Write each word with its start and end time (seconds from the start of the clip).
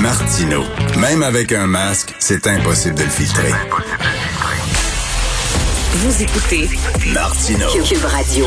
Martino, 0.00 0.62
même 1.00 1.24
avec 1.24 1.50
un 1.50 1.66
masque, 1.66 2.14
c'est 2.20 2.46
impossible 2.46 2.94
de 2.94 3.02
le 3.02 3.08
filtrer. 3.08 3.50
Vous 5.94 6.22
écoutez 6.22 6.68
Martino. 7.12 7.66
Cube 7.82 8.04
Radio. 8.04 8.46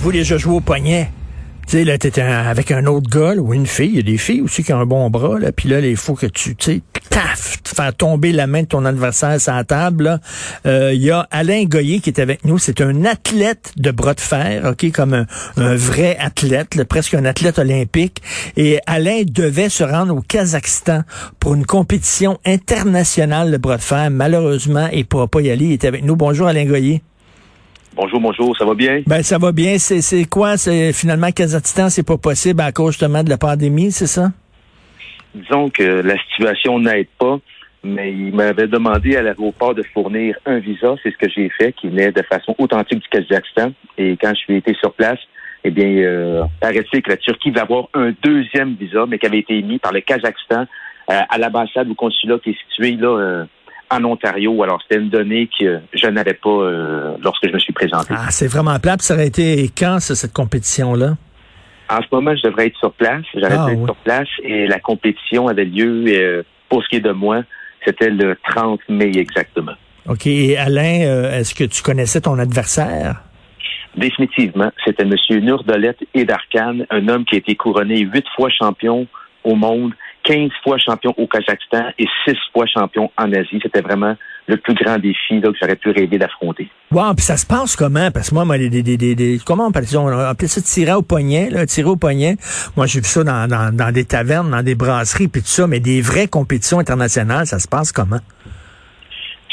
Vous, 0.00 0.12
déjà 0.12 0.36
joué 0.36 0.56
au 0.56 0.60
poignet. 0.60 1.10
Tu 1.72 1.78
sais, 1.78 1.84
là, 1.84 1.96
t'es 1.96 2.20
avec 2.20 2.70
un 2.70 2.84
autre 2.84 3.08
gars, 3.08 3.32
ou 3.40 3.54
une 3.54 3.66
fille. 3.66 3.88
Il 3.88 3.96
y 3.96 4.00
a 4.00 4.02
des 4.02 4.18
filles 4.18 4.42
aussi 4.42 4.62
qui 4.62 4.74
ont 4.74 4.80
un 4.80 4.84
bon 4.84 5.08
bras, 5.08 5.38
là. 5.38 5.52
Puis 5.52 5.70
là, 5.70 5.80
il 5.80 5.96
faut 5.96 6.12
que 6.12 6.26
tu, 6.26 6.54
tu 6.54 6.70
sais, 6.70 6.80
taf, 7.08 7.60
faire 7.64 7.94
tomber 7.94 8.30
la 8.30 8.46
main 8.46 8.64
de 8.64 8.66
ton 8.66 8.84
adversaire 8.84 9.40
sur 9.40 9.54
la 9.54 9.64
table. 9.64 10.20
Euh, 10.66 10.92
Il 10.92 11.00
y 11.00 11.10
a 11.10 11.26
Alain 11.30 11.64
Goyer 11.64 12.00
qui 12.00 12.10
est 12.10 12.20
avec 12.20 12.44
nous. 12.44 12.58
C'est 12.58 12.82
un 12.82 13.06
athlète 13.06 13.72
de 13.78 13.90
bras 13.90 14.12
de 14.12 14.20
fer, 14.20 14.66
OK, 14.70 14.92
comme 14.92 15.14
un, 15.14 15.26
un 15.56 15.74
vrai 15.74 16.18
athlète, 16.20 16.74
là, 16.74 16.84
presque 16.84 17.14
un 17.14 17.24
athlète 17.24 17.58
olympique. 17.58 18.20
Et 18.58 18.78
Alain 18.86 19.22
devait 19.26 19.70
se 19.70 19.82
rendre 19.82 20.14
au 20.14 20.20
Kazakhstan 20.20 21.04
pour 21.40 21.54
une 21.54 21.64
compétition 21.64 22.38
internationale 22.44 23.50
de 23.50 23.56
bras 23.56 23.78
de 23.78 23.82
fer. 23.82 24.10
Malheureusement, 24.10 24.88
il 24.92 24.98
ne 24.98 25.04
pourra 25.04 25.26
pas 25.26 25.40
y 25.40 25.50
aller. 25.50 25.64
Il 25.64 25.72
est 25.72 25.86
avec 25.86 26.04
nous. 26.04 26.16
Bonjour, 26.16 26.48
Alain 26.48 26.66
Goyer. 26.66 27.02
Bonjour, 27.94 28.20
bonjour, 28.20 28.56
ça 28.56 28.64
va 28.64 28.74
bien? 28.74 29.02
Ben 29.06 29.22
ça 29.22 29.36
va 29.36 29.52
bien. 29.52 29.76
C'est 29.76 30.00
c'est 30.00 30.24
quoi? 30.24 30.56
C'est 30.56 30.94
finalement 30.94 31.30
Kazakhstan, 31.30 31.90
c'est 31.90 32.06
pas 32.06 32.16
possible 32.16 32.62
à 32.62 32.72
cause 32.72 32.92
justement 32.92 33.22
de 33.22 33.28
la 33.28 33.36
pandémie, 33.36 33.92
c'est 33.92 34.06
ça? 34.06 34.32
Disons 35.34 35.68
que 35.68 35.82
la 35.82 36.16
situation 36.18 36.78
n'aide 36.78 37.08
pas, 37.18 37.38
mais 37.84 38.12
il 38.12 38.34
m'avait 38.34 38.66
demandé 38.66 39.16
à 39.16 39.22
l'aéroport 39.22 39.74
de 39.74 39.82
fournir 39.92 40.36
un 40.46 40.58
visa, 40.58 40.94
c'est 41.02 41.10
ce 41.10 41.18
que 41.18 41.28
j'ai 41.28 41.50
fait, 41.50 41.72
qui 41.72 41.88
venait 41.88 42.12
de 42.12 42.22
façon 42.22 42.54
authentique 42.58 43.00
du 43.00 43.08
Kazakhstan. 43.08 43.72
Et 43.98 44.16
quand 44.16 44.30
je 44.30 44.40
suis 44.40 44.56
été 44.56 44.74
sur 44.74 44.94
place, 44.94 45.18
eh 45.64 45.70
bien, 45.70 45.86
euh, 45.86 46.44
paraît-il 46.60 47.02
que 47.02 47.10
la 47.10 47.16
Turquie 47.18 47.50
va 47.50 47.62
avoir 47.62 47.88
un 47.92 48.12
deuxième 48.22 48.74
visa, 48.74 49.04
mais 49.06 49.18
qui 49.18 49.26
avait 49.26 49.40
été 49.40 49.58
émis 49.58 49.78
par 49.78 49.92
le 49.92 50.00
Kazakhstan 50.00 50.66
euh, 51.10 51.20
à 51.28 51.38
l'ambassade 51.38 51.88
ou 51.88 51.94
consulat 51.94 52.38
qui 52.38 52.50
est 52.50 52.58
situé 52.68 52.92
là 52.92 53.08
euh, 53.08 53.44
en 53.92 54.04
Ontario. 54.04 54.62
Alors, 54.62 54.80
c'était 54.82 55.00
une 55.02 55.10
donnée 55.10 55.48
que 55.58 55.80
je 55.92 56.06
n'avais 56.06 56.34
pas 56.34 56.48
euh, 56.50 57.14
lorsque 57.22 57.46
je 57.46 57.52
me 57.52 57.58
suis 57.58 57.72
présenté. 57.72 58.14
Ah, 58.16 58.30
c'est 58.30 58.46
vraiment 58.48 58.78
plate. 58.78 59.02
Ça 59.02 59.14
aurait 59.14 59.26
été 59.26 59.70
quand, 59.76 60.00
ça, 60.00 60.14
cette 60.14 60.32
compétition-là? 60.32 61.16
En 61.90 61.98
ce 62.00 62.06
moment, 62.10 62.34
je 62.34 62.42
devrais 62.48 62.68
être 62.68 62.78
sur 62.78 62.92
place. 62.92 63.22
J'aurais 63.34 63.56
Ah, 63.58 63.66
dû 63.66 63.72
être 63.72 63.78
oui. 63.80 63.84
sur 63.86 63.96
place 63.96 64.28
et 64.42 64.66
la 64.66 64.78
compétition 64.80 65.48
avait 65.48 65.64
lieu, 65.66 66.04
euh, 66.08 66.42
pour 66.68 66.82
ce 66.82 66.88
qui 66.88 66.96
est 66.96 67.00
de 67.00 67.12
moi, 67.12 67.42
c'était 67.84 68.10
le 68.10 68.36
30 68.50 68.80
mai 68.88 69.10
exactement. 69.16 69.72
OK. 70.08 70.26
Et 70.26 70.56
Alain, 70.56 71.02
euh, 71.02 71.38
est-ce 71.38 71.54
que 71.54 71.64
tu 71.64 71.82
connaissais 71.82 72.20
ton 72.22 72.38
adversaire? 72.38 73.16
Définitivement, 73.96 74.70
c'était 74.84 75.02
M. 75.02 75.14
Nurdolet 75.42 75.94
et 76.14 76.24
d'Arkan, 76.24 76.78
un 76.90 77.08
homme 77.08 77.24
qui 77.26 77.34
a 77.34 77.38
été 77.38 77.54
couronné 77.56 77.98
huit 78.00 78.24
fois 78.34 78.48
champion 78.50 79.06
au 79.44 79.54
monde, 79.54 79.92
15 80.24 80.50
fois 80.62 80.78
champion 80.78 81.12
au 81.16 81.26
Kazakhstan 81.26 81.86
et 81.98 82.06
six 82.24 82.36
fois 82.52 82.66
champion 82.66 83.10
en 83.16 83.32
Asie. 83.32 83.58
C'était 83.62 83.80
vraiment 83.80 84.14
le 84.46 84.56
plus 84.56 84.74
grand 84.74 84.98
défi 84.98 85.40
là, 85.40 85.50
que 85.50 85.56
j'aurais 85.60 85.76
pu 85.76 85.90
rêver 85.90 86.18
d'affronter. 86.18 86.68
Wow, 86.90 87.14
puis 87.14 87.24
ça 87.24 87.36
se 87.36 87.46
passe 87.46 87.76
comment? 87.76 88.10
Parce 88.10 88.30
que 88.30 88.34
moi, 88.34 88.44
moi, 88.44 88.58
des, 88.58 88.68
des, 88.70 88.82
des- 88.82 89.14
des- 89.14 89.38
comment 89.44 89.66
on 89.66 89.70
appelle 89.70 89.86
ça? 89.86 90.00
On 90.00 90.08
appelait 90.08 90.48
ça 90.48 90.60
tirer 90.60 90.92
au 90.92 91.02
poignet, 91.02 91.48
là, 91.50 91.64
tirer 91.66 91.88
au 91.88 91.96
poignet. 91.96 92.36
Moi, 92.76 92.86
j'ai 92.86 93.00
vu 93.00 93.06
ça 93.06 93.22
dans, 93.24 93.48
dans, 93.48 93.74
dans 93.74 93.92
des 93.92 94.04
tavernes, 94.04 94.50
dans 94.50 94.62
des 94.62 94.74
brasseries, 94.74 95.28
puis 95.28 95.42
tout 95.42 95.48
ça, 95.48 95.66
mais 95.66 95.80
des 95.80 96.00
vraies 96.00 96.28
compétitions 96.28 96.78
internationales, 96.78 97.46
ça 97.46 97.58
se 97.58 97.68
passe 97.68 97.92
comment? 97.92 98.20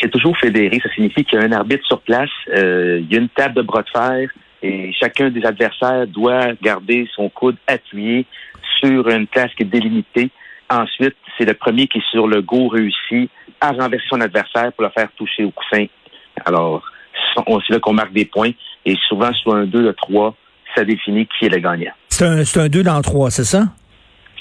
C'est 0.02 0.10
toujours 0.10 0.38
fédéré. 0.38 0.80
Ça 0.82 0.90
signifie 0.94 1.26
qu'il 1.26 1.40
y 1.40 1.42
a 1.42 1.46
un 1.46 1.52
arbitre 1.52 1.86
sur 1.86 2.00
place, 2.02 2.30
euh, 2.56 3.00
il 3.02 3.12
y 3.12 3.16
a 3.18 3.20
une 3.20 3.30
table 3.30 3.56
de 3.56 3.62
bras 3.62 3.84
de 3.84 3.90
fer 3.90 4.30
et 4.62 4.92
chacun 5.00 5.30
des 5.30 5.44
adversaires 5.46 6.08
doit 6.08 6.54
garder 6.62 7.08
son 7.16 7.30
coude 7.30 7.58
appuyé 7.68 8.26
sur 8.80 9.08
une 9.10 9.28
place 9.28 9.52
qui 9.56 9.64
est 9.64 9.66
délimitée. 9.66 10.30
Ensuite, 10.70 11.16
c'est 11.38 11.46
le 11.46 11.54
premier 11.54 11.88
qui 11.88 11.98
est 12.00 12.10
sur 12.12 12.28
le 12.28 12.42
go 12.42 12.68
réussi 12.68 13.30
à 13.62 13.72
renverser 13.72 14.06
son 14.10 14.22
adversaire 14.22 14.72
pour 14.74 14.84
le 14.84 14.90
faire 14.92 15.10
toucher 15.18 15.44
au 15.44 15.52
coussin. 15.52 15.86
Alors, 16.46 16.84
on- 17.48 17.60
c'est 17.62 17.74
là 17.74 17.80
qu'on 17.80 17.94
marque 17.94 18.14
des 18.14 18.26
points 18.26 18.52
et 18.86 18.96
souvent 19.08 19.34
sur 19.34 19.56
un 19.56 19.66
2, 19.66 19.82
le 19.82 19.94
3, 19.94 20.36
ça 20.76 20.84
définit 20.86 21.28
qui 21.38 21.46
est 21.46 21.50
le 21.50 21.58
gagnant. 21.60 21.92
C'est 22.10 22.26
un, 22.26 22.44
un 22.64 22.70
deux 22.70 22.84
dans 22.84 23.02
trois, 23.02 23.32
c'est 23.32 23.44
ça? 23.44 23.64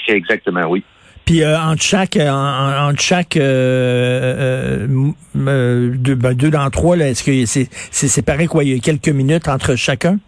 C'est 0.06 0.15
exactement 0.15 0.67
oui. 0.69 0.84
Puis 1.25 1.43
euh, 1.43 1.59
entre 1.59 1.83
chaque, 1.83 2.17
euh, 2.17 2.31
entre 2.31 3.00
chaque 3.03 3.37
euh, 3.37 4.87
euh, 4.88 5.11
euh, 5.37 5.91
deux, 5.97 6.15
ben, 6.15 6.34
deux 6.34 6.50
dans 6.50 6.69
trois, 6.71 6.97
là, 6.97 7.09
est-ce 7.09 7.22
que 7.22 7.44
c'est 7.47 7.69
c'est 7.71 8.09
séparé 8.09 8.47
quoi? 8.47 8.65
Il 8.65 8.72
y 8.75 8.77
a 8.77 8.81
quelques 8.81 9.09
minutes 9.09 9.47
entre 9.49 9.75
chacun? 9.77 10.19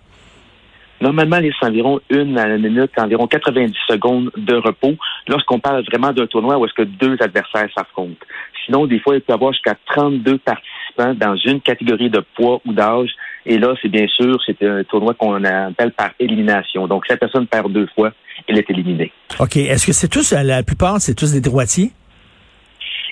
Normalement, 1.01 1.39
il 1.39 1.53
c'est 1.59 1.67
environ 1.67 2.01
une 2.11 2.37
à 2.39 2.47
la 2.47 2.59
minute, 2.59 2.91
environ 2.99 3.27
90 3.27 3.75
secondes 3.89 4.31
de 4.37 4.55
repos. 4.57 4.97
Lorsqu'on 5.29 5.59
parle 5.59 5.83
vraiment 5.85 6.13
d'un 6.13 6.27
tournoi 6.27 6.59
où 6.59 6.67
est-ce 6.67 6.75
que 6.75 6.83
deux 6.83 7.17
adversaires 7.21 7.69
s'affrontent. 7.75 8.27
Sinon, 8.67 8.87
des 8.87 9.01
fois, 9.01 9.15
il 9.17 9.23
peut 9.23 9.33
y 9.33 9.35
avoir 9.35 9.53
jusqu'à 9.53 9.77
32 9.95 10.39
participants 10.39 11.15
dans 11.15 11.37
une 11.37 11.61
catégorie 11.61 12.11
de 12.11 12.23
poids 12.37 12.61
ou 12.67 12.73
d'âge. 12.73 13.11
Et 13.47 13.59
là, 13.59 13.75
c'est 13.81 13.89
bien 13.89 14.07
sûr, 14.09 14.39
c'est 14.45 14.63
un 14.63 14.85
tournoi 14.85 15.15
qu'on 15.15 15.43
appelle 15.43 15.93
par 15.93 16.11
élimination. 16.19 16.87
Donc, 16.87 17.07
si 17.07 17.13
la 17.13 17.17
personne 17.17 17.47
perd 17.47 17.73
deux 17.73 17.89
fois, 17.95 18.13
elle 18.47 18.59
est 18.59 18.69
éliminée. 18.69 19.11
Ok. 19.39 19.57
Est-ce 19.57 19.87
que 19.87 19.93
c'est 19.93 20.09
tous, 20.09 20.33
la 20.33 20.63
plupart, 20.63 21.01
c'est 21.01 21.15
tous 21.15 21.33
des 21.33 21.41
droitiers? 21.41 21.93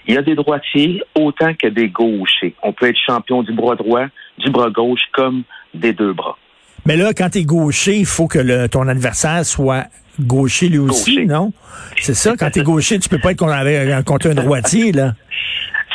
Il 0.07 0.15
y 0.15 0.19
a 0.19 0.23
des 0.23 0.35
droitiers 0.35 1.03
autant 1.15 1.55
que 1.55 1.69
des 1.69 1.89
gauchers. 1.89 2.55
On 2.63 2.73
peut 2.73 2.87
être 2.89 2.99
champion 3.07 3.43
du 3.43 3.53
bras 3.53 3.77
droit, 3.77 4.07
du 4.39 4.51
bras 4.51 4.71
gauche, 4.71 5.03
comme 5.13 5.43
des 5.75 5.93
deux 5.93 6.13
bras. 6.13 6.39
Mais 6.87 6.97
là, 6.97 7.13
quand 7.15 7.31
t'es 7.31 7.45
gaucher, 7.45 7.97
il 7.97 8.07
faut 8.07 8.29
que 8.29 8.39
le, 8.39 8.69
ton 8.69 8.87
adversaire 8.89 9.45
soit 9.45 9.87
gaucher 10.21 10.69
lui 10.69 10.79
aussi, 10.79 11.15
Gaucher. 11.17 11.27
non? 11.27 11.53
C'est 12.01 12.15
ça. 12.15 12.35
Quand 12.39 12.51
t'es 12.51 12.63
gaucher, 12.63 12.99
tu 12.99 13.09
peux 13.09 13.19
pas 13.19 13.33
être 13.33 13.39
contre, 13.39 13.53
avec- 13.53 14.05
contre 14.05 14.31
un 14.31 14.35
droitier, 14.43 14.93
là. 14.93 15.15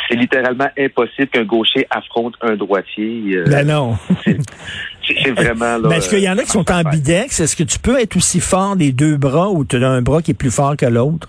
C'est 0.08 0.16
littéralement 0.16 0.68
impossible 0.78 1.28
qu'un 1.28 1.44
gaucher 1.44 1.86
affronte 1.90 2.34
un 2.42 2.56
droitier. 2.56 3.22
Euh, 3.36 3.44
Ben 3.48 3.66
non. 3.66 3.96
c'est 4.24 5.30
vraiment 5.30 5.78
là. 5.78 5.88
Mais 5.88 5.96
est-ce 5.96 6.10
qu'il 6.10 6.20
y 6.20 6.28
en 6.28 6.36
a 6.36 6.42
qui 6.42 6.50
sont 6.50 6.70
en 6.70 6.80
euh, 6.80 6.90
bidex 6.90 7.40
Est-ce 7.40 7.56
que 7.56 7.62
tu 7.62 7.78
peux 7.78 7.98
être 7.98 8.14
aussi 8.16 8.38
fort 8.40 8.76
des 8.76 8.92
deux 8.92 9.16
bras 9.16 9.48
ou 9.48 9.64
tu 9.64 9.82
as 9.82 9.88
un 9.88 10.02
bras 10.02 10.20
qui 10.20 10.32
est 10.32 10.34
plus 10.34 10.50
fort 10.50 10.76
que 10.76 10.84
l'autre? 10.86 11.28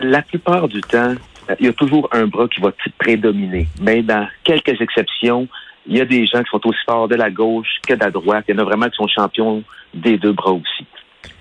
La 0.00 0.22
plupart 0.22 0.66
du 0.68 0.80
temps, 0.80 1.14
euh, 1.50 1.54
il 1.60 1.66
y 1.66 1.68
a 1.68 1.72
toujours 1.72 2.08
un 2.12 2.26
bras 2.26 2.48
qui 2.48 2.60
va 2.60 2.72
prédominer. 2.98 3.68
Mais 3.80 4.02
dans 4.02 4.26
quelques 4.42 4.80
exceptions, 4.80 5.46
il 5.86 5.96
y 5.96 6.00
a 6.00 6.04
des 6.04 6.26
gens 6.26 6.42
qui 6.42 6.50
sont 6.50 6.66
aussi 6.66 6.80
forts 6.86 7.08
de 7.08 7.14
la 7.14 7.30
gauche 7.30 7.68
que 7.86 7.94
de 7.94 8.00
la 8.00 8.10
droite. 8.10 8.44
Il 8.48 8.54
y 8.54 8.58
en 8.58 8.62
a 8.62 8.64
vraiment 8.64 8.86
qui 8.86 8.96
sont 8.96 9.08
champions 9.08 9.62
des 9.92 10.18
deux 10.18 10.32
bras 10.32 10.52
aussi. 10.52 10.86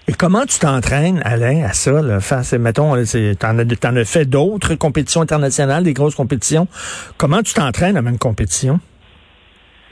Et 0.07 0.13
comment 0.13 0.45
tu 0.45 0.59
t'entraînes, 0.59 1.21
Alain, 1.23 1.63
à 1.63 1.71
ça? 1.71 2.01
Là, 2.01 2.19
face, 2.19 2.53
mettons, 2.53 2.93
t'en 3.39 3.57
as, 3.57 3.65
t'en 3.65 3.95
as 3.95 4.05
fait 4.05 4.25
d'autres 4.25 4.75
compétitions 4.75 5.21
internationales, 5.21 5.83
des 5.83 5.93
grosses 5.93 6.15
compétitions. 6.15 6.67
Comment 7.17 7.41
tu 7.41 7.53
t'entraînes 7.53 7.95
à 7.95 8.01
une 8.01 8.17
compétition? 8.17 8.79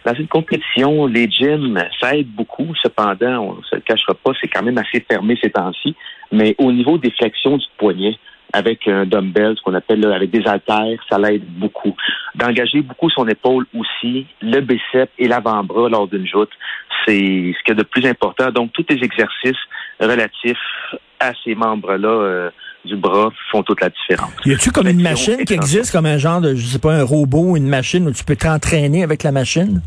Dans 0.03 0.13
une 0.13 0.27
compétition, 0.27 1.05
les 1.05 1.29
gyms, 1.29 1.81
ça 1.99 2.15
aide 2.15 2.27
beaucoup. 2.27 2.73
Cependant, 2.81 3.39
on 3.39 3.57
ne 3.57 3.63
se 3.63 3.75
le 3.75 3.81
cachera 3.81 4.13
pas, 4.15 4.31
c'est 4.41 4.47
quand 4.47 4.63
même 4.63 4.77
assez 4.77 5.05
fermé 5.09 5.37
ces 5.41 5.51
temps-ci. 5.51 5.95
Mais 6.31 6.55
au 6.57 6.71
niveau 6.71 6.97
des 6.97 7.11
flexions 7.11 7.57
du 7.57 7.65
poignet, 7.77 8.17
avec 8.53 8.87
un 8.87 9.05
dumbbell, 9.05 9.55
ce 9.57 9.61
qu'on 9.61 9.73
appelle 9.73 9.99
là, 10.01 10.15
avec 10.15 10.31
des 10.31 10.45
haltères, 10.45 10.99
ça 11.09 11.17
l'aide 11.17 11.43
beaucoup. 11.45 11.95
D'engager 12.35 12.81
beaucoup 12.81 13.09
son 13.09 13.27
épaule 13.27 13.65
aussi, 13.77 14.27
le 14.41 14.59
biceps 14.61 15.11
et 15.17 15.27
l'avant-bras 15.27 15.89
lors 15.89 16.07
d'une 16.07 16.27
joute, 16.27 16.51
c'est 17.05 17.13
ce 17.13 17.63
qu'il 17.63 17.69
y 17.69 17.71
a 17.71 17.75
de 17.75 17.83
plus 17.83 18.05
important. 18.05 18.51
Donc, 18.51 18.71
tous 18.73 18.85
les 18.89 19.03
exercices 19.03 19.57
relatifs 19.99 20.57
à 21.19 21.33
ces 21.43 21.55
membres-là 21.55 22.09
euh, 22.09 22.49
du 22.85 22.95
bras 22.95 23.29
font 23.51 23.63
toute 23.63 23.81
la 23.81 23.89
différence. 23.89 24.31
Y 24.45 24.53
a-tu 24.53 24.71
comme 24.71 24.87
une 24.87 25.01
machine 25.01 25.45
qui 25.45 25.53
existe, 25.53 25.91
comme 25.91 26.05
un 26.05 26.17
genre 26.17 26.41
de, 26.41 26.55
je 26.55 26.65
sais 26.65 26.79
pas, 26.79 26.93
un 26.93 27.03
robot, 27.03 27.55
une 27.55 27.67
machine 27.67 28.07
où 28.07 28.11
tu 28.11 28.23
peux 28.23 28.35
t'entraîner 28.35 29.03
avec 29.03 29.23
la 29.23 29.31
machine? 29.31 29.81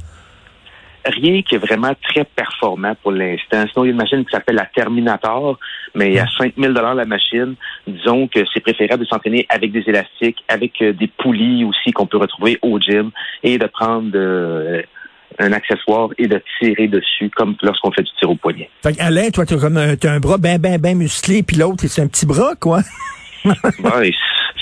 Rien 1.07 1.43
qui 1.43 1.55
est 1.55 1.59
vraiment 1.59 1.93
très 2.03 2.25
performant 2.25 2.95
pour 3.03 3.13
l'instant. 3.13 3.65
Sinon, 3.73 3.85
il 3.85 3.89
y 3.89 3.91
a 3.91 3.93
une 3.93 3.97
machine 3.97 4.25
qui 4.25 4.31
s'appelle 4.31 4.57
la 4.57 4.67
Terminator, 4.67 5.59
mais 5.95 6.19
à 6.19 6.27
5000 6.39 6.73
dollars 6.73 6.95
la 6.95 7.05
machine, 7.05 7.55
disons 7.87 8.29
que 8.29 8.41
c'est 8.53 8.61
préférable 8.61 9.05
de 9.05 9.09
s'entraîner 9.09 9.47
avec 9.49 9.73
des 9.73 9.83
élastiques, 9.87 10.43
avec 10.49 10.81
euh, 10.83 10.93
des 10.93 11.09
poulies 11.09 11.65
aussi 11.65 11.93
qu'on 11.93 12.07
peut 12.07 12.19
retrouver 12.19 12.59
au 12.63 12.79
gym 12.79 13.11
et 13.43 13.59
de 13.59 13.67
prendre 13.67 14.11
euh, 14.15 14.83
un 15.39 15.53
accessoire 15.53 16.11
et 16.19 16.27
de 16.27 16.41
tirer 16.61 16.89
dessus 16.89 17.31
comme 17.31 17.57
lorsqu'on 17.63 17.91
fait 17.93 18.03
du 18.03 18.11
tir 18.19 18.31
au 18.31 18.37
poignet. 18.37 18.71
Fait 18.83 18.99
Alain, 19.01 19.31
toi, 19.31 19.45
t'as 19.45 19.59
comme 19.59 19.77
un, 19.77 19.97
t'as 19.97 20.13
un 20.13 20.21
bras 20.21 20.39
ben, 20.39 20.59
ben, 20.59 20.81
ben 20.81 20.97
musclé, 20.97 21.43
puis 21.43 21.57
l'autre, 21.57 21.87
c'est 21.87 22.03
un 22.03 22.09
petit 22.09 22.27
bras, 22.27 22.55
quoi. 22.61 22.81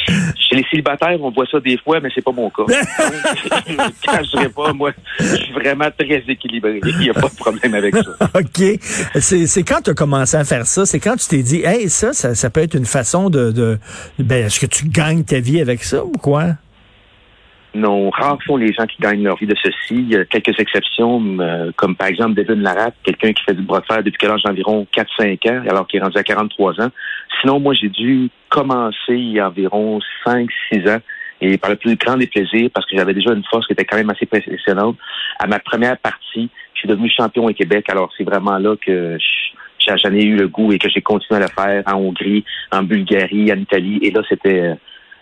chez 0.37 0.57
les 0.57 0.65
célibataires, 0.71 1.17
on 1.21 1.31
voit 1.31 1.47
ça 1.51 1.61
des 1.61 1.79
fois, 1.79 2.01
mais 2.01 2.11
c'est 2.15 2.25
pas 2.25 2.33
mon 2.33 2.51
cas. 2.51 2.63
Donc, 2.63 2.69
je 3.67 3.73
ne 3.73 3.91
cacherai 4.03 4.49
pas, 4.49 4.73
moi, 4.73 4.93
je 5.19 5.37
suis 5.37 5.53
vraiment 5.53 5.89
très 5.97 6.23
équilibré. 6.29 6.81
Il 6.85 6.99
n'y 6.99 7.11
a 7.11 7.15
pas 7.15 7.29
de 7.29 7.37
problème 7.37 7.75
avec 7.75 7.95
ça. 7.95 8.29
OK. 8.39 8.81
C'est, 9.21 9.47
c'est 9.47 9.63
quand 9.63 9.81
tu 9.83 9.91
as 9.91 9.95
commencé 9.95 10.37
à 10.37 10.45
faire 10.45 10.67
ça? 10.67 10.87
C'est 10.87 11.01
quand 11.01 11.17
tu 11.17 11.27
t'es 11.29 11.43
dit, 11.43 11.63
hey, 11.65 11.89
ça, 11.89 12.13
ça, 12.13 12.35
ça 12.35 12.51
peut 12.51 12.61
être 12.61 12.75
une 12.75 12.87
façon 12.87 13.31
de, 13.31 13.51
de 13.51 13.79
ben, 14.19 14.47
est-ce 14.47 14.61
que 14.61 14.67
tu 14.67 14.89
gagnes 14.89 15.25
ta 15.25 15.41
vie 15.41 15.61
avec 15.61 15.83
ça 15.85 16.05
ou 16.05 16.13
quoi? 16.13 16.55
Non, 17.75 18.11
rares 18.11 18.39
sont 18.47 18.59
les 18.59 18.73
gens 18.73 18.87
qui 18.87 19.01
gagnent 19.01 19.25
leur 19.25 19.37
vie 19.37 19.47
de 19.47 19.57
ceci. 19.63 19.95
Il 19.95 20.11
y 20.11 20.17
a 20.17 20.25
quelques 20.27 20.59
exceptions, 20.61 21.23
euh, 21.41 21.71
comme 21.77 21.97
par 21.97 22.09
exemple 22.09 22.35
Devin 22.35 22.57
Larat, 22.57 22.91
quelqu'un 23.03 23.33
qui 23.33 23.43
fait 23.45 23.55
du 23.55 23.63
bras 23.63 23.81
de 23.81 23.87
fer 23.87 24.03
depuis 24.03 24.27
l'âge 24.27 24.43
d'environ 24.43 24.87
4-5 24.95 25.51
ans, 25.51 25.63
alors 25.67 25.87
qu'il 25.87 25.99
est 25.99 26.03
rendu 26.03 26.19
à 26.19 26.23
43 26.23 26.83
ans. 26.83 26.91
Sinon, 27.41 27.61
moi, 27.61 27.73
j'ai 27.73 27.89
dû 27.89 28.29
commencer 28.51 29.15
il 29.15 29.33
y 29.33 29.41
a 29.41 29.49
environ 29.49 30.01
5-6 30.27 30.49
ans, 30.91 31.01
et 31.41 31.57
par 31.57 31.71
le 31.71 31.77
plus 31.77 31.97
grand 31.97 32.19
des 32.19 32.27
plaisirs, 32.27 32.69
parce 32.75 32.85
que 32.87 32.97
j'avais 32.97 33.15
déjà 33.15 33.33
une 33.33 33.45
force 33.51 33.67
qui 33.67 33.73
était 33.73 33.87
quand 33.87 33.97
même 33.97 34.11
assez 34.11 34.29
impressionnante. 34.31 34.97
À 35.39 35.47
ma 35.47 35.59
première 35.59 35.97
partie, 35.97 36.51
je 36.75 36.79
suis 36.81 36.89
devenu 36.89 37.11
champion 37.11 37.47
au 37.47 37.53
Québec, 37.55 37.87
alors 37.89 38.11
c'est 38.19 38.25
vraiment 38.25 38.59
là 38.59 38.77
que 38.77 39.17
j'en 39.81 40.13
ai 40.13 40.25
eu 40.25 40.37
le 40.37 40.49
goût 40.49 40.73
et 40.73 40.79
que 40.79 40.91
j'ai 40.91 41.01
continué 41.01 41.41
à 41.43 41.47
le 41.47 41.49
faire 41.49 41.83
en 41.87 41.99
Hongrie, 41.99 42.45
en 42.71 42.83
Bulgarie, 42.83 43.51
en 43.51 43.57
Italie, 43.57 43.99
et 44.03 44.11
là, 44.11 44.21
c'était 44.29 44.75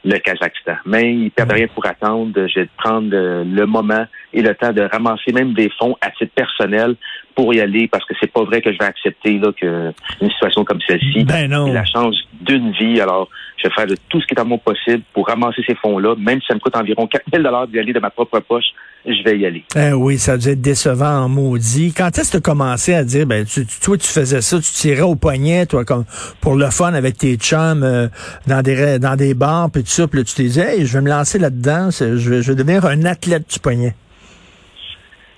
le 0.05 0.19
Kazakhstan. 0.19 0.77
Mais 0.87 1.13
il 1.13 1.25
ne 1.25 1.29
perd 1.31 1.53
rien 1.53 1.67
pour 1.69 1.87
attendre. 1.87 2.47
Je 2.47 2.61
vais 2.61 2.69
prendre 2.77 3.11
le 3.11 3.67
moment 3.67 4.07
et 4.33 4.43
le 4.43 4.55
temps 4.55 4.73
de 4.73 4.83
ramasser 4.83 5.33
même 5.33 5.53
des 5.55 5.71
fonds 5.79 5.97
à 6.01 6.11
titre 6.11 6.33
personnel 6.35 6.97
pour 7.35 7.55
y 7.55 7.61
aller 7.61 7.89
parce 7.89 8.05
que 8.05 8.15
c'est 8.21 8.31
pas 8.31 8.45
vrai 8.45 8.61
que 8.61 8.73
je 8.73 8.79
vais 8.79 8.85
accepter 8.85 9.39
là, 9.39 9.53
que 9.59 9.93
une 10.21 10.31
situation 10.31 10.65
comme 10.65 10.81
celle-ci 10.87 11.25
ben 11.25 11.51
non. 11.51 11.73
la 11.73 11.85
chance 11.85 12.17
d'une 12.41 12.73
vie. 12.73 13.01
Alors, 13.01 13.29
je 13.57 13.69
vais 13.69 13.75
faire 13.75 13.87
de 13.87 13.97
tout 14.09 14.21
ce 14.21 14.27
qui 14.27 14.35
est 14.35 14.41
à 14.41 14.45
mon 14.45 14.59
possible 14.59 15.03
pour 15.13 15.27
ramasser 15.27 15.63
ces 15.67 15.75
fonds-là, 15.75 16.15
même 16.17 16.41
si 16.41 16.47
ça 16.49 16.55
me 16.55 16.61
coûte 16.61 16.77
environ 16.77 17.07
4 17.07 17.25
000 17.33 17.67
d'y 17.67 17.79
aller 17.79 17.93
de 17.93 18.01
ma 18.01 18.11
propre 18.11 18.41
poche, 18.41 18.65
je 19.05 19.23
vais 19.25 19.39
y 19.39 19.47
aller. 19.47 19.65
Eh 19.77 19.93
oui, 19.93 20.19
ça 20.19 20.37
dû 20.37 20.49
être 20.49 20.61
décevant 20.61 21.25
en 21.25 21.29
maudit. 21.29 21.93
Quand 21.95 22.09
est-ce 22.09 22.29
que 22.29 22.31
tu 22.33 22.37
as 22.37 22.41
commencé 22.41 22.95
à 22.95 23.05
dire, 23.05 23.27
ben, 23.27 23.45
tu, 23.45 23.67
toi, 23.83 23.97
tu 23.97 24.07
faisais 24.07 24.41
ça, 24.41 24.59
tu 24.59 24.73
tirais 24.73 25.03
au 25.03 25.15
poignet, 25.15 25.67
toi, 25.67 25.85
comme 25.85 26.05
pour 26.41 26.55
le 26.57 26.71
fun 26.71 26.93
avec 26.95 27.17
tes 27.19 27.37
chums 27.37 27.83
euh, 27.83 28.09
dans 28.47 28.63
des 28.63 28.99
dans 28.99 29.17
des 29.17 29.35
bars, 29.35 29.71
puis 29.71 29.83
tout 29.83 29.91
ça, 29.91 30.07
puis 30.07 30.25
tu 30.25 30.35
te 30.35 30.43
disais, 30.43 30.85
je 30.85 30.93
vais 30.93 31.03
me 31.03 31.11
lancer 31.11 31.39
là-dedans, 31.39 31.91
je 31.91 32.05
vais, 32.05 32.43
je 32.43 32.53
vais 32.53 32.55
devenir 32.55 32.85
un 32.87 33.05
athlète 33.05 33.51
du 33.51 33.59
poignet 33.59 33.95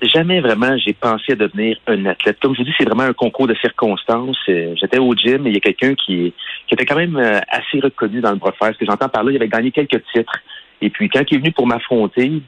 jamais 0.08 0.40
vraiment 0.40 0.76
j'ai 0.78 0.92
pensé 0.92 1.32
à 1.32 1.36
devenir 1.36 1.76
un 1.86 2.06
athlète. 2.06 2.38
Comme 2.40 2.54
je 2.54 2.58
vous 2.58 2.64
dis, 2.64 2.74
c'est 2.76 2.84
vraiment 2.84 3.04
un 3.04 3.12
concours 3.12 3.46
de 3.46 3.54
circonstances. 3.54 4.38
Euh, 4.48 4.74
j'étais 4.80 4.98
au 4.98 5.14
gym 5.14 5.46
et 5.46 5.50
il 5.50 5.54
y 5.54 5.58
a 5.58 5.60
quelqu'un 5.60 5.94
qui, 5.94 6.34
qui 6.66 6.74
était 6.74 6.84
quand 6.84 6.96
même 6.96 7.16
euh, 7.16 7.40
assez 7.48 7.80
reconnu 7.80 8.20
dans 8.20 8.32
le 8.32 8.36
bras 8.36 8.52
Ce 8.60 8.78
que 8.78 8.84
j'entends 8.84 9.08
par 9.08 9.22
là, 9.22 9.30
il 9.30 9.36
avait 9.36 9.48
gagné 9.48 9.70
quelques 9.70 10.02
titres. 10.12 10.38
Et 10.80 10.90
puis 10.90 11.08
quand 11.08 11.22
il 11.30 11.36
est 11.36 11.40
venu 11.40 11.52
pour 11.52 11.66
m'affronter, 11.66 12.42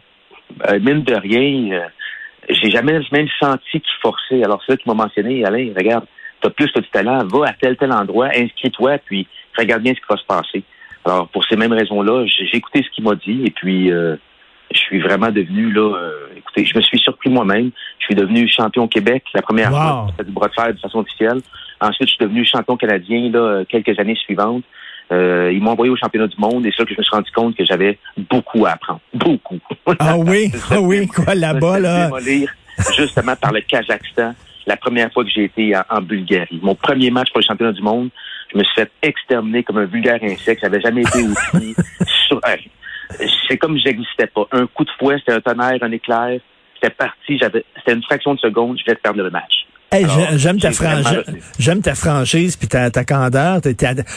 euh, 0.69 0.81
mine 0.81 1.03
de 1.03 1.15
rien, 1.15 1.89
j'ai 2.49 2.71
jamais 2.71 2.99
même 3.13 3.29
senti 3.41 3.81
qu'il 3.81 4.01
forçait. 4.03 4.43
Alors 4.43 4.61
c'est 4.67 4.73
là 4.73 4.77
qu'il 4.77 4.93
m'a 4.93 5.05
mentionné, 5.05 5.45
Alain, 5.45 5.73
regarde, 5.77 6.07
tu 6.41 6.49
as 6.49 6.51
plus 6.51 6.71
que 6.73 6.81
du 6.81 6.89
talent, 6.89 7.25
va 7.27 7.49
à 7.49 7.53
tel 7.53 7.77
tel 7.77 7.93
endroit, 7.93 8.31
inscris-toi, 8.35 8.99
puis 9.07 9.29
regarde 9.57 9.83
bien 9.83 9.95
ce 9.95 10.01
qui 10.01 10.07
va 10.09 10.17
se 10.17 10.27
passer. 10.27 10.65
Alors 11.05 11.29
pour 11.29 11.45
ces 11.45 11.57
mêmes 11.57 11.73
raisons-là, 11.73 12.27
j'ai 12.27 12.57
écouté 12.57 12.83
ce 12.83 12.91
qu'il 12.91 13.05
m'a 13.05 13.15
dit 13.15 13.45
et 13.45 13.51
puis 13.51 13.91
je 13.91 14.79
suis 14.79 14.99
vraiment 14.99 15.31
devenu 15.31 15.71
là. 15.71 16.11
Écoutez, 16.57 16.71
je 16.73 16.79
me 16.79 16.83
suis 16.83 16.99
surpris 16.99 17.31
moi-même. 17.31 17.71
Je 17.99 18.05
suis 18.05 18.15
devenu 18.15 18.49
champion 18.49 18.87
Québec 18.89 19.25
la 19.35 19.43
première 19.43 19.71
fois 19.71 20.07
du 20.25 20.33
bras 20.33 20.49
de 20.49 20.55
fer 20.55 20.73
de 20.73 20.79
façon 20.79 20.99
officielle. 20.99 21.41
Ensuite, 21.81 22.09
je 22.09 22.15
suis 22.15 22.25
devenu 22.25 22.45
champion 22.45 22.77
canadien 22.77 23.31
là 23.31 23.65
quelques 23.69 23.99
années 23.99 24.17
suivantes. 24.17 24.65
Euh, 25.13 25.53
ils 25.53 25.63
m'ont 25.63 25.73
envoyé 25.73 25.91
au 25.91 25.97
championnat 25.97 26.29
du 26.29 26.37
monde 26.39 26.65
et 26.65 26.71
c'est 26.71 26.83
là 26.83 26.87
que 26.87 26.95
je 26.95 26.99
me 26.99 27.05
suis 27.05 27.15
rendu 27.15 27.31
compte 27.33 27.57
que 27.57 27.65
j'avais 27.65 27.99
beaucoup 28.31 28.65
à 28.65 28.71
apprendre. 28.71 29.01
Beaucoup. 29.13 29.59
Ah 29.99 30.17
oui, 30.17 30.51
ah 30.71 30.81
oui, 30.81 31.07
quoi 31.07 31.35
là-bas, 31.35 31.79
là? 31.79 32.11
justement 32.97 33.37
par 33.37 33.53
le 33.53 33.61
Kazakhstan 33.61 34.35
la 34.67 34.77
première 34.77 35.13
fois 35.13 35.25
que 35.25 35.31
j'ai 35.31 35.45
été 35.45 35.75
en, 35.91 36.01
Bulgarie. 36.01 36.59
Mon 36.63 36.75
premier 36.75 37.11
match 37.11 37.31
pour 37.31 37.41
le 37.41 37.45
championnat 37.45 37.73
du 37.73 37.83
monde, 37.83 38.09
je 38.53 38.59
me 38.59 38.65
suis 38.65 38.75
fait 38.75 38.91
exterminer 39.03 39.63
comme 39.63 39.79
un 39.79 39.85
vulgaire 39.85 40.19
insecte. 40.23 40.63
J'avais 40.63 40.81
jamais 40.81 41.03
été 41.03 41.23
aussi 41.23 41.75
sur, 42.27 42.41
c'est 43.49 43.57
comme 43.59 43.79
je 43.79 43.85
n'existais 43.85 44.27
pas. 44.27 44.47
Un 44.53 44.67
coup 44.67 44.85
de 44.85 44.91
fouet, 44.99 45.17
c'était 45.19 45.33
un 45.33 45.41
tonnerre, 45.41 45.79
un 45.83 45.93
éclair. 45.93 46.41
C'était 46.75 46.95
parti, 46.95 47.39
j'avais, 47.39 47.65
c'était 47.77 47.93
une 47.93 48.03
fraction 48.03 48.35
de 48.35 48.41
seconde, 48.41 48.79
je 48.79 48.91
vais 48.91 48.97
perdre 48.97 49.23
le 49.23 49.31
match. 49.31 49.67
j'aime 50.37 50.59
ta 50.59 50.73
franchise, 50.73 51.25
j'aime 51.59 51.81
ta 51.81 51.95
franchise 51.95 52.57
puis 52.57 52.69
ta, 52.69 52.91
ta 52.91 53.05
candeur. 53.05 53.61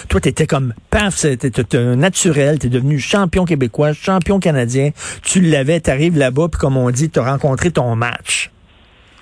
toi, 0.10 0.20
t'étais 0.20 0.48
comme 0.48 0.74
paf, 0.90 1.14
c'était 1.14 1.52
naturel. 1.96 2.60
T'es 2.60 2.70
devenu 2.70 3.00
champion 3.00 3.46
québécois, 3.46 3.94
champion 3.94 4.40
canadien. 4.40 4.90
Tu 5.24 5.42
l'avais, 5.42 5.80
t'arrives 5.80 6.18
là-bas 6.18 6.48
puis 6.52 6.60
comme 6.60 6.78
on 6.78 6.90
dit, 6.90 7.10
t'as 7.10 7.30
rencontré 7.30 7.72
ton 7.72 7.96
match. 7.96 8.50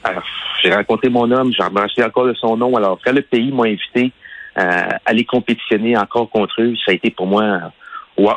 Alors, 0.03 0.23
j'ai 0.63 0.73
rencontré 0.73 1.09
mon 1.09 1.29
homme, 1.31 1.51
j'ai 1.55 1.63
remercié 1.63 2.03
encore 2.03 2.25
de 2.25 2.33
son 2.33 2.57
nom. 2.57 2.75
Alors, 2.77 2.99
quand 3.03 3.11
le 3.11 3.21
pays 3.21 3.51
m'a 3.51 3.63
invité 3.63 4.11
euh, 4.57 4.61
à 4.61 4.99
aller 5.05 5.25
compétitionner 5.25 5.97
encore 5.97 6.29
contre 6.29 6.61
eux, 6.61 6.73
ça 6.85 6.91
a 6.91 6.95
été 6.95 7.11
pour 7.11 7.27
moi, 7.27 7.71
wow, 8.17 8.35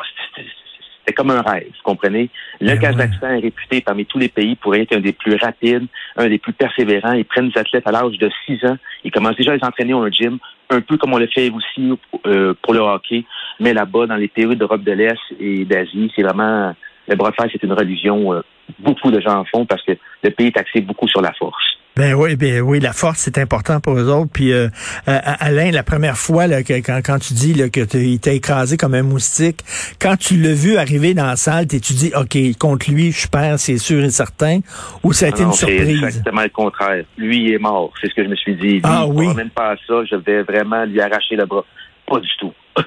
c'est 1.09 1.15
comme 1.15 1.31
un 1.31 1.41
rêve, 1.41 1.65
vous 1.65 1.83
comprenez? 1.83 2.29
Le 2.61 2.67
ben 2.67 2.79
Kazakhstan 2.79 3.29
est 3.29 3.39
réputé 3.39 3.81
parmi 3.81 4.05
tous 4.05 4.19
les 4.19 4.29
pays 4.29 4.55
pour 4.55 4.75
être 4.75 4.95
un 4.95 4.99
des 4.99 5.13
plus 5.13 5.35
rapides, 5.35 5.87
un 6.17 6.27
des 6.27 6.37
plus 6.37 6.53
persévérants. 6.53 7.13
Ils 7.13 7.25
prennent 7.25 7.49
des 7.49 7.59
athlètes 7.59 7.87
à 7.87 7.91
l'âge 7.91 8.17
de 8.17 8.29
6 8.45 8.65
ans. 8.65 8.77
Ils 9.03 9.11
commencent 9.11 9.35
déjà 9.35 9.53
à 9.53 9.55
les 9.55 9.63
entraîner 9.63 9.95
au 9.95 10.07
gym, 10.09 10.37
un 10.69 10.81
peu 10.81 10.97
comme 10.97 11.13
on 11.13 11.17
le 11.17 11.27
fait 11.27 11.49
aussi 11.49 11.97
euh, 12.27 12.53
pour 12.61 12.73
le 12.75 12.79
hockey. 12.79 13.25
Mais 13.59 13.73
là-bas, 13.73 14.05
dans 14.05 14.17
les 14.17 14.27
pays 14.27 14.55
d'Europe 14.55 14.83
de 14.83 14.91
l'Est 14.91 15.19
et 15.39 15.65
d'Asie, 15.65 16.11
c'est 16.15 16.23
vraiment... 16.23 16.75
Le 17.07 17.15
bras 17.15 17.31
de 17.31 17.35
fer, 17.35 17.47
c'est 17.51 17.63
une 17.63 17.73
religion. 17.73 18.33
Euh, 18.33 18.41
beaucoup 18.77 19.09
de 19.09 19.19
gens 19.19 19.39
en 19.39 19.45
font 19.45 19.65
parce 19.65 19.81
que 19.81 19.93
le 20.23 20.29
pays 20.29 20.47
est 20.47 20.57
axé 20.57 20.81
beaucoup 20.81 21.07
sur 21.07 21.21
la 21.21 21.33
force. 21.33 21.78
Ben 21.99 22.13
oui, 22.13 22.37
ben 22.37 22.61
oui, 22.61 22.79
la 22.79 22.93
force 22.93 23.17
c'est 23.19 23.37
important 23.39 23.81
pour 23.81 23.97
eux 23.97 24.07
autres. 24.09 24.31
Puis 24.31 24.53
euh, 24.53 24.69
euh, 25.09 25.19
Alain, 25.41 25.69
la 25.69 25.83
première 25.83 26.15
fois 26.17 26.47
là, 26.47 26.63
que, 26.63 26.75
quand, 26.75 27.01
quand 27.03 27.19
tu 27.19 27.33
dis 27.33 27.53
là, 27.53 27.67
que 27.67 27.81
il 27.97 28.21
t'a 28.21 28.31
écrasé 28.31 28.77
comme 28.77 28.93
un 28.93 29.03
moustique, 29.03 29.65
quand 29.99 30.15
tu 30.15 30.37
l'as 30.37 30.53
vu 30.53 30.77
arriver 30.77 31.13
dans 31.13 31.25
la 31.25 31.35
salle, 31.35 31.67
tu 31.67 31.77
dis 31.77 32.13
ok 32.15 32.37
contre 32.57 32.89
lui, 32.89 33.11
je 33.11 33.27
perds, 33.27 33.59
c'est 33.59 33.77
sûr 33.77 34.01
et 34.01 34.11
certain, 34.11 34.61
ou 35.03 35.11
ça 35.11 35.25
a 35.25 35.29
été 35.29 35.43
une 35.43 35.51
surprise. 35.51 35.99
C'est 35.99 36.05
exactement 36.05 36.43
le 36.43 36.49
contraire. 36.49 37.03
Lui 37.17 37.43
il 37.43 37.53
est 37.55 37.59
mort, 37.59 37.91
c'est 37.99 38.09
ce 38.09 38.15
que 38.15 38.23
je 38.23 38.29
me 38.29 38.35
suis 38.37 38.55
dit. 38.55 38.79
ah 38.85 39.05
oui. 39.05 39.27
Même 39.35 39.49
pas 39.49 39.71
à 39.71 39.75
ça, 39.85 40.05
je 40.09 40.15
vais 40.15 40.43
vraiment 40.43 40.85
lui 40.85 41.01
arracher 41.01 41.35
le 41.35 41.45
bras. 41.45 41.65
Pas 42.07 42.21
du 42.21 42.29
tout, 42.39 42.53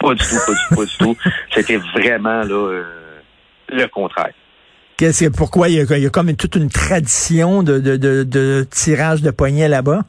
pas 0.00 0.14
du 0.14 0.24
tout, 0.24 0.38
pas 0.46 0.52
du 0.54 0.58
tout, 0.68 0.76
pas 0.76 0.84
du 0.86 0.96
tout. 0.96 1.16
C'était 1.54 1.76
vraiment 1.76 2.40
là 2.40 2.70
euh, 2.70 2.84
le 3.68 3.86
contraire 3.88 4.32
pourquoi 5.36 5.68
il 5.68 5.74
y, 5.74 6.06
a, 6.06 6.10
comme 6.10 6.34
toute 6.36 6.56
une 6.56 6.68
tradition 6.68 7.62
de, 7.62 8.64
tirage 8.70 9.22
de 9.22 9.30
poignets 9.30 9.68
là-bas? 9.68 10.02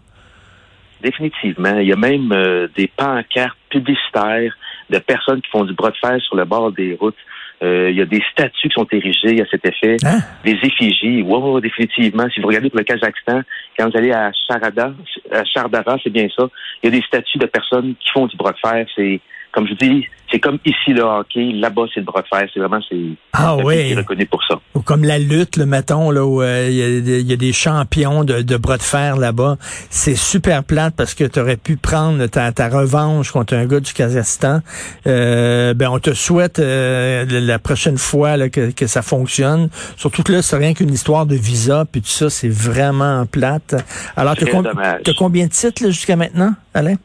Définitivement. 1.01 1.79
Il 1.79 1.87
y 1.87 1.93
a 1.93 1.97
même 1.97 2.31
euh, 2.31 2.67
des 2.77 2.87
pancartes 2.95 3.57
publicitaires 3.69 4.53
de 4.89 4.99
personnes 4.99 5.41
qui 5.41 5.49
font 5.49 5.65
du 5.65 5.73
bras 5.73 5.89
de 5.89 5.97
fer 5.97 6.17
sur 6.21 6.35
le 6.35 6.45
bord 6.45 6.71
des 6.71 6.95
routes. 6.99 7.17
Euh, 7.61 7.89
il 7.91 7.97
y 7.97 8.01
a 8.01 8.05
des 8.05 8.21
statues 8.31 8.69
qui 8.69 8.73
sont 8.73 8.87
érigées 8.91 9.41
à 9.41 9.45
cet 9.49 9.65
effet, 9.65 9.95
hein? 10.05 10.19
des 10.43 10.57
effigies. 10.63 11.21
Oui, 11.21 11.61
définitivement. 11.61 12.25
Si 12.33 12.41
vous 12.41 12.47
regardez 12.47 12.69
pour 12.69 12.79
le 12.79 12.85
Kazakhstan, 12.85 13.41
quand 13.77 13.89
vous 13.89 13.97
allez 13.97 14.11
à 14.11 14.31
Charada, 14.47 14.93
à 15.31 15.43
Chardara, 15.45 15.97
c'est 16.03 16.09
bien 16.09 16.27
ça. 16.35 16.49
Il 16.81 16.93
y 16.93 16.95
a 16.95 16.99
des 16.99 17.05
statues 17.05 17.37
de 17.37 17.45
personnes 17.45 17.95
qui 17.99 18.09
font 18.13 18.27
du 18.27 18.35
bras 18.35 18.51
de 18.51 18.57
fer. 18.57 18.85
C'est 18.95 19.21
comme 19.53 19.67
je 19.67 19.75
dis, 19.75 20.07
c'est 20.31 20.39
comme 20.39 20.57
ici 20.65 20.93
le 20.93 21.03
hockey, 21.03 21.51
là-bas 21.53 21.83
c'est 21.93 21.99
le 21.99 22.07
bras 22.07 22.23
de 22.23 22.27
fer. 22.27 22.49
C'est 22.51 22.59
vraiment 22.59 22.79
c'est 22.89 23.11
ah 23.33 23.55
oui. 23.55 23.93
reconnu 23.93 24.25
pour 24.25 24.43
ça. 24.43 24.55
Ou 24.73 24.81
comme 24.81 25.03
la 25.03 25.19
lutte, 25.19 25.57
le 25.57 25.67
mettons 25.67 26.09
là 26.09 26.25
où 26.25 26.41
euh, 26.41 26.67
il 26.69 27.29
y, 27.29 27.33
a 27.33 27.35
des 27.35 27.53
champions 27.53 28.23
de, 28.23 28.41
de 28.41 28.57
bras 28.57 28.77
de 28.77 28.81
fer 28.81 29.15
là-bas. 29.15 29.57
C'est 29.91 30.15
super 30.15 30.63
plate 30.63 30.95
parce 30.97 31.13
que 31.13 31.23
tu 31.23 31.39
aurais 31.39 31.55
pu 31.55 31.77
prendre 31.77 32.25
ta, 32.25 32.51
ta, 32.51 32.67
revanche 32.67 33.31
contre 33.31 33.53
un 33.53 33.67
gars 33.67 33.79
du 33.79 33.93
Kazakhstan. 33.93 34.61
Euh, 35.05 35.75
ben 35.75 35.89
on 35.89 35.99
te 35.99 36.15
souhaite 36.15 36.57
euh, 36.57 37.25
la 37.29 37.59
prochaine 37.59 37.99
fois 37.99 38.35
là, 38.35 38.49
que, 38.49 38.71
que 38.71 38.87
ça 38.87 39.03
fonctionne. 39.03 39.69
Surtout 39.97 40.23
que 40.23 40.31
là 40.31 40.41
c'est 40.41 40.57
rien 40.57 40.73
qu'une 40.73 40.91
histoire 40.91 41.27
de 41.27 41.35
visa 41.35 41.85
puis 41.89 42.01
tout 42.01 42.07
ça 42.07 42.31
c'est 42.31 42.49
vraiment 42.49 43.27
plate. 43.27 43.75
Alors 44.17 44.35
tu 44.35 44.45
as, 44.45 45.13
combien 45.15 45.45
de 45.45 45.51
titres 45.51 45.85
jusqu'à 45.85 46.15
maintenant, 46.15 46.55
Alain? 46.73 46.95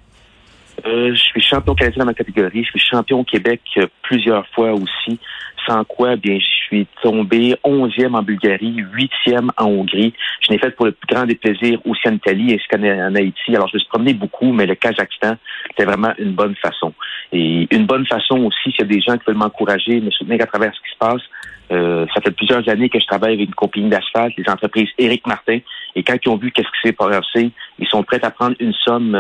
Euh, 0.87 1.15
je 1.15 1.21
suis 1.21 1.41
champion 1.41 1.75
canadien 1.75 2.01
dans 2.01 2.07
ma 2.07 2.15
catégorie. 2.15 2.65
Je 2.65 2.71
suis 2.71 2.91
champion 2.91 3.21
au 3.21 3.25
Québec 3.25 3.61
euh, 3.79 3.87
plusieurs 4.03 4.47
fois 4.49 4.73
aussi. 4.73 5.19
Sans 5.67 5.85
quoi, 5.85 6.17
bien, 6.17 6.39
je 6.39 6.67
suis 6.67 6.87
tombé 7.03 7.55
onzième 7.65 8.15
en 8.15 8.23
Bulgarie, 8.23 8.77
huitième 8.93 9.51
en 9.59 9.67
Hongrie. 9.67 10.15
Je 10.41 10.53
n'ai 10.53 10.59
fait 10.59 10.71
pour 10.71 10.87
le 10.87 10.93
plus 10.93 11.15
grand 11.15 11.27
des 11.27 11.35
plaisirs 11.35 11.79
aussi 11.85 12.09
en 12.09 12.15
Italie 12.15 12.55
ainsi 12.55 12.65
qu'en 12.71 13.15
Haïti. 13.15 13.55
Alors, 13.55 13.69
je 13.69 13.77
me 13.77 13.81
suis 13.81 13.89
promené 13.89 14.15
beaucoup, 14.15 14.53
mais 14.53 14.67
le 14.67 14.77
Kazakhstan, 14.77 15.37
c'était 15.69 15.85
vraiment 15.85 16.13
une 16.19 16.33
bonne 16.33 16.55
façon. 16.57 16.95
Et 17.33 17.67
une 17.71 17.87
bonne 17.87 18.07
façon 18.07 18.39
aussi, 18.45 18.71
s'il 18.71 18.81
y 18.81 18.83
a 18.83 18.87
des 18.87 19.01
gens 19.01 19.19
qui 19.19 19.25
veulent 19.27 19.37
m'encourager, 19.37 20.01
me 20.01 20.11
soutenir 20.11 20.43
à 20.43 20.47
travers 20.47 20.73
ce 20.75 20.81
qui 20.81 20.93
se 20.93 20.99
passe. 20.99 21.23
Euh, 21.71 22.07
ça 22.15 22.23
fait 22.23 22.31
plusieurs 22.31 22.67
années 22.69 22.89
que 22.89 22.99
je 22.99 23.07
travaille 23.07 23.35
avec 23.35 23.49
une 23.49 23.55
compagnie 23.55 23.91
d'asphalte, 23.91 24.35
les 24.39 24.49
entreprises 24.49 24.89
Éric 24.97 25.27
Martin. 25.27 25.59
Et 25.95 26.03
quand 26.03 26.17
ils 26.25 26.29
ont 26.31 26.37
vu 26.37 26.51
qu'est-ce 26.51 26.69
qui 26.69 26.89
s'est 26.89 26.93
passé, 26.93 27.51
ils 27.79 27.89
sont 27.89 28.03
prêts 28.03 28.25
à 28.25 28.31
prendre 28.31 28.57
une 28.59 28.73
somme 28.73 29.13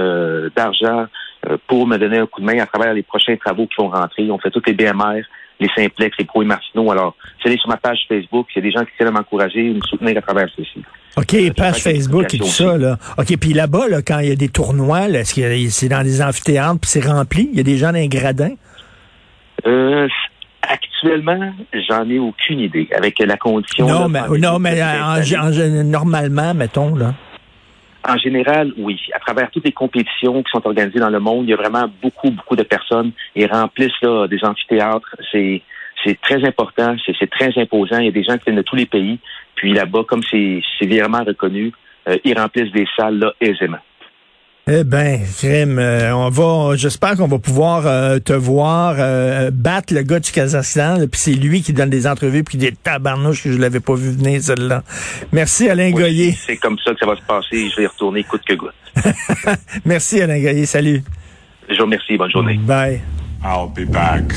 d'argent 0.57 1.00
euh, 1.00 1.07
pour 1.66 1.87
me 1.87 1.97
donner 1.99 2.18
un 2.18 2.26
coup 2.26 2.40
de 2.40 2.47
main 2.47 2.59
à 2.59 2.66
travers 2.66 2.95
les 2.95 3.02
prochains 3.02 3.37
travaux 3.37 3.66
qui 3.66 3.75
vont 3.78 3.90
rentrer. 3.90 4.30
On 4.30 4.38
fait 4.38 4.50
toutes 4.50 4.66
les 4.66 4.75
BMR, 4.75 5.23
les 5.61 5.68
Simplex, 5.76 6.16
les 6.18 6.25
Pro 6.25 6.42
et 6.42 6.45
Martineau. 6.45 6.90
Alors, 6.90 7.14
c'est 7.42 7.57
sur 7.59 7.68
ma 7.68 7.76
page 7.76 8.00
Facebook. 8.09 8.47
Il 8.54 8.59
y 8.59 8.66
a 8.66 8.71
des 8.71 8.73
gens 8.73 8.85
qui 8.85 8.90
essaient 8.99 9.11
m'encourager 9.11 9.66
et 9.66 9.75
me 9.75 9.80
soutenir 9.80 10.18
à 10.18 10.23
travers 10.23 10.49
ceci. 10.57 10.83
OK, 11.16 11.35
euh, 11.35 11.50
page 11.57 11.83
Facebook 11.83 12.35
et 12.35 12.38
tout 12.38 12.45
ça, 12.45 12.76
là. 12.76 12.97
OK, 13.16 13.37
puis 13.38 13.52
là-bas, 13.52 13.88
là, 13.88 14.02
quand 14.02 14.18
il 14.21 14.28
y 14.28 14.33
a 14.33 14.37
des 14.37 14.49
tournois, 14.49 15.09
est-ce 15.09 15.35
que 15.35 15.71
c'est 15.71 15.88
dans 15.88 16.02
des 16.02 16.23
amphithéâtres 16.23 16.80
puis 16.80 16.90
c'est 16.90 17.07
rempli? 17.07 17.49
Il 17.52 17.57
y 17.57 17.61
a 17.61 17.64
des 17.64 17.76
gens 17.76 17.92
dans 17.92 17.99
les 17.99 18.09
gradins? 18.09 18.54
Euh, 19.66 20.07
Actuellement, 20.68 21.52
j'en 21.88 22.09
ai 22.11 22.18
aucune 22.18 22.61
idée. 22.61 22.88
Avec 22.95 23.18
la 23.21 23.37
condition. 23.37 23.87
Non, 23.87 24.09
mais, 24.09 24.21
non, 24.38 24.59
mais 24.59 24.75
normalement, 25.85 26.54
mettons, 26.54 26.95
là. 26.95 27.14
En 28.07 28.17
général, 28.17 28.73
oui. 28.76 29.00
À 29.14 29.19
travers 29.19 29.50
toutes 29.50 29.64
les 29.64 29.73
compétitions 29.73 30.43
qui 30.43 30.50
sont 30.50 30.67
organisées 30.67 31.00
dans 31.00 31.11
le 31.11 31.21
monde, 31.21 31.45
il 31.47 31.50
y 31.50 31.52
a 31.52 31.57
vraiment 31.57 31.90
beaucoup, 32.02 32.31
beaucoup 32.31 32.57
de 32.57 32.62
personnes 32.62 33.12
et 33.35 33.47
remplissent 33.47 34.00
là, 34.02 34.26
des 34.28 34.43
amphithéâtres. 34.45 35.17
C'est 35.33 35.62
c'est 36.05 36.21
très 36.21 36.45
important, 36.47 36.95
c'est 37.05 37.31
très 37.31 37.59
imposant. 37.61 37.99
Il 37.99 38.05
y 38.07 38.09
a 38.09 38.12
des 38.12 38.23
gens 38.23 38.38
qui 38.38 38.45
viennent 38.45 38.57
de 38.57 38.62
tous 38.62 38.76
les 38.76 38.87
pays. 38.87 39.19
Puis 39.57 39.73
là-bas, 39.73 40.05
comme 40.07 40.23
c'est 40.31 40.62
vraiment 40.83 41.25
reconnu, 41.25 41.73
euh, 42.09 42.17
ils 42.25 42.38
remplissent 42.38 42.73
des 42.73 42.87
salles 42.97 43.19
là, 43.19 43.33
aisément. 43.40 43.78
Eh 44.70 44.84
ben, 44.84 45.20
Crème, 45.38 45.78
euh, 45.78 46.14
on 46.14 46.28
va, 46.28 46.76
j'espère 46.76 47.16
qu'on 47.16 47.26
va 47.26 47.38
pouvoir 47.38 47.87
euh, 47.87 48.18
te 48.18 48.34
voir 48.34 48.96
battre 49.50 49.94
le 49.94 50.02
gars 50.02 50.20
du 50.20 50.30
Kazakhstan, 50.30 51.06
puis 51.10 51.20
c'est 51.20 51.32
lui 51.32 51.62
qui 51.62 51.72
donne 51.72 51.88
des 51.88 52.06
entrevues 52.06 52.44
puis 52.44 52.58
des 52.58 52.72
tabarnouches 52.72 53.44
que 53.44 53.52
je 53.52 53.58
l'avais 53.58 53.80
pas 53.80 53.94
vu 53.94 54.10
venir 54.10 54.42
celle-là. 54.42 54.82
Merci 55.32 55.70
Alain 55.70 55.90
Goyer. 55.90 56.32
C'est 56.32 56.58
comme 56.58 56.76
ça 56.84 56.92
que 56.92 56.98
ça 56.98 57.06
va 57.06 57.16
se 57.16 57.22
passer. 57.22 57.70
Je 57.70 57.76
vais 57.76 57.84
y 57.84 57.87
retourner 57.87 58.25
coûte 58.25 58.42
que 58.46 58.54
goutte. 58.54 58.75
Merci 59.87 60.20
Alain 60.20 60.38
Goyer. 60.38 60.66
Salut. 60.66 61.02
Je 61.68 61.76
vous 61.76 61.84
remercie. 61.84 62.18
Bonne 62.18 62.30
journée. 62.30 62.58
Bye. 62.58 63.00
I'll 63.42 63.68
be 63.68 63.87
back. 63.90 64.32